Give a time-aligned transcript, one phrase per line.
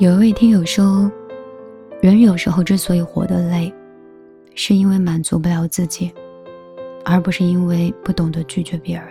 [0.00, 1.12] 有一位听友说，
[2.00, 3.70] 人有时候之所以活得累，
[4.54, 6.10] 是因为满足不了自己，
[7.04, 9.08] 而不是因为不懂得拒绝别人。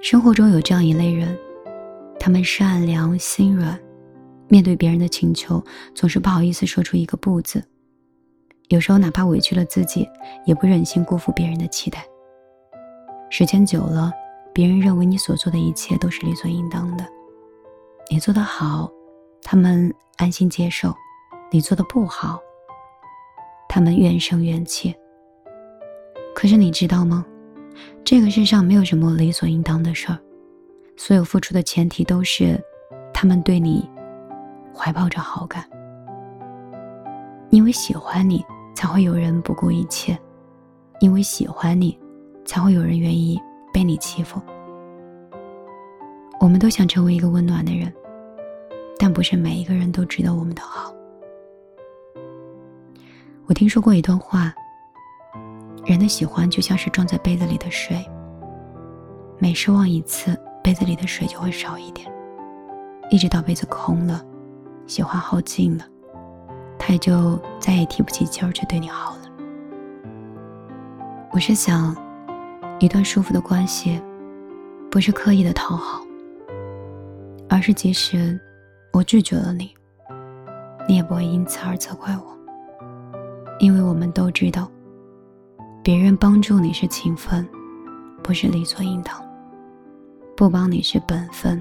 [0.00, 1.38] 生活中有这样一类人，
[2.18, 3.78] 他们善良心软，
[4.48, 5.62] 面对别人的请求，
[5.94, 7.62] 总是不好意思说出一个不字。
[8.66, 10.08] 有时候哪怕委屈了自己，
[10.44, 12.04] 也不忍心辜负别人的期待。
[13.30, 14.10] 时间久了，
[14.52, 17.06] 别人认为你所做的一切都是理所应当的。
[18.10, 18.90] 你做的好，
[19.42, 20.90] 他们安心接受；
[21.50, 22.38] 你做的不好，
[23.68, 24.94] 他们怨声怨气。
[26.34, 27.24] 可是你知道吗？
[28.04, 30.18] 这个世上没有什么理所应当的事儿，
[30.96, 32.60] 所有付出的前提都是
[33.14, 33.88] 他们对你
[34.74, 35.64] 怀抱着好感，
[37.48, 40.14] 因为喜欢你，才会有人不顾一切；
[41.00, 41.98] 因为喜欢你，
[42.44, 43.40] 才会有人愿意
[43.72, 44.40] 被你欺负。
[46.40, 47.92] 我们都想成为一个温暖的人，
[49.02, 50.94] 但不是每一个人都值得我们的好。
[53.46, 54.54] 我听说过一段话：
[55.84, 58.08] 人的喜欢就像是装在杯子里的水，
[59.40, 62.08] 每失望一次，杯子里的水就会少一点，
[63.10, 64.24] 一直到杯子空了，
[64.86, 65.84] 喜欢耗尽了，
[66.78, 69.22] 他也就再也提不起劲儿去对你好了。
[71.32, 71.96] 我是想，
[72.78, 74.00] 一段舒服的关系，
[74.92, 76.00] 不是刻意的讨好。
[77.48, 78.40] 而是即使
[78.92, 79.74] 我拒绝了你，
[80.86, 82.38] 你也不会因此而责怪我，
[83.58, 84.70] 因为我们都知道，
[85.82, 87.48] 别人帮助你是情分，
[88.22, 89.16] 不是理所应当；
[90.36, 91.58] 不帮你是本分，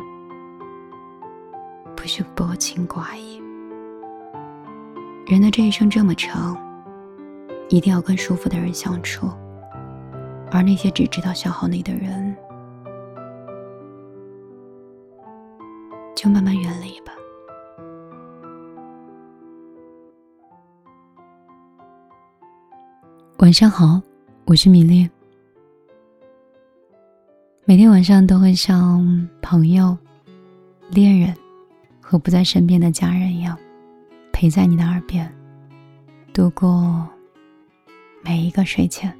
[1.95, 3.41] 不是薄情寡义。
[5.25, 6.57] 人的这一生这么长，
[7.69, 9.29] 一定要跟舒服的人相处，
[10.51, 12.35] 而那些只知道消耗你的人。
[16.13, 16.90] 就慢慢远离
[23.41, 23.99] 晚上好，
[24.45, 25.09] 我是米粒。
[27.65, 29.97] 每天晚上都会像朋友、
[30.91, 31.35] 恋人
[31.99, 33.57] 和不在身边的家人一样，
[34.31, 35.27] 陪在你的耳边，
[36.31, 37.03] 度过
[38.23, 39.11] 每一个睡前。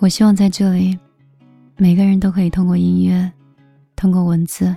[0.00, 0.98] 我希望在这里，
[1.76, 3.32] 每个人都可以通过音乐。
[3.94, 4.76] 通过文字，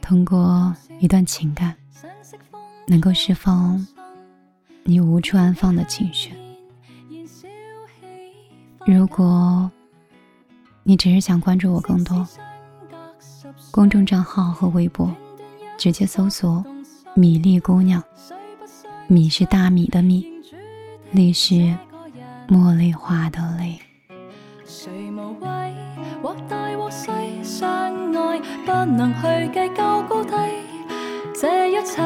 [0.00, 1.72] 通过一段情感，
[2.88, 3.86] 能够释放
[4.84, 6.32] 你无处安放的情绪。
[8.86, 9.70] 如果
[10.82, 12.26] 你只是想关注我更多，
[13.70, 15.14] 公众账号和微博，
[15.78, 16.64] 直接搜索
[17.14, 18.02] “米粒姑娘”，
[19.06, 20.26] 米是大米的米，
[21.12, 21.54] 粒是
[22.48, 23.78] 茉莉花的粒。
[26.22, 27.10] 或大或细，
[27.42, 27.68] 相
[28.12, 30.32] 爱不能去计较高低。
[31.34, 31.96] 这一切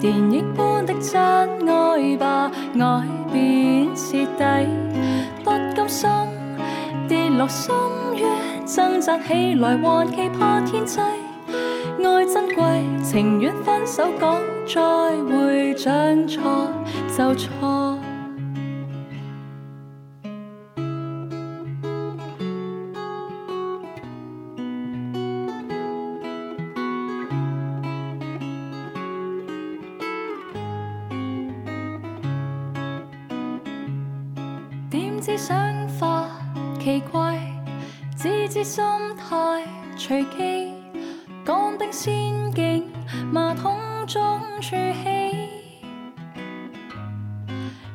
[0.00, 1.83] 电影般的真爱
[2.18, 4.68] 吧，爱便彻底。
[5.44, 6.08] 不甘心
[7.08, 7.74] 跌落深
[8.16, 10.98] 渊，挣扎起来还期盼天际。
[11.00, 14.80] 爱珍贵，情愿分手讲再
[15.24, 16.42] 会，将错
[17.16, 17.93] 就错。
[35.24, 36.26] 知想法
[36.78, 37.40] 奇怪，
[38.14, 38.84] 只知心
[39.16, 39.64] 态
[39.96, 40.74] 随机，
[41.46, 42.92] 讲的仙境，
[43.32, 43.74] 马桶
[44.06, 45.48] 中出气，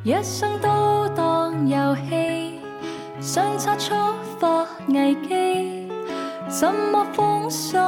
[0.03, 2.59] 一生都当游戏，
[3.21, 3.93] 相差触
[4.39, 5.87] 发危机，
[6.47, 7.79] 怎么放心，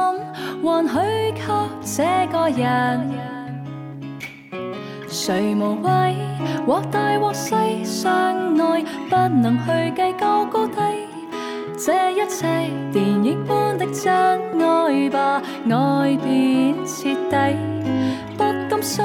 [0.62, 1.42] 还许给
[1.82, 3.41] 这个人？
[5.12, 6.16] 谁无谓，
[6.66, 8.10] 或大或细，相
[8.56, 10.74] 爱不能去计较高低。
[11.76, 12.46] 这一切
[12.90, 14.10] 电影般的真
[14.58, 17.56] 爱吧，爱便彻底。
[18.38, 19.04] 不甘心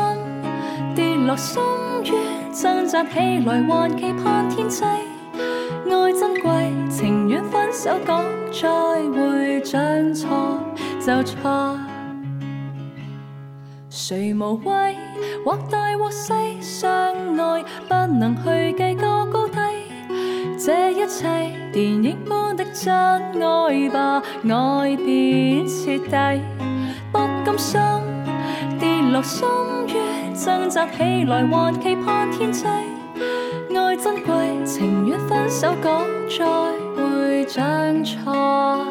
[0.96, 1.62] 跌落深
[2.06, 2.14] 渊，
[2.54, 4.86] 挣扎起来还期盼天际。
[4.86, 8.24] 爱珍贵，情愿分手讲
[8.54, 8.70] 再
[9.12, 10.58] 会，将错
[11.02, 11.78] 就错。
[14.00, 14.96] 谁无畏，
[15.44, 16.88] 或大或细，相
[17.36, 19.58] 爱不能去计较高低。
[20.64, 21.28] 这一切
[21.74, 26.42] 电影般的真爱吧，爱便彻底。
[27.12, 27.82] 不甘心
[28.80, 29.50] 跌落深
[29.88, 32.68] 渊，挣扎起来还期盼天际。
[32.68, 36.46] 爱珍贵，情愿分手讲再
[36.96, 38.86] 会，将错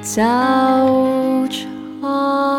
[0.00, 2.51] 就错。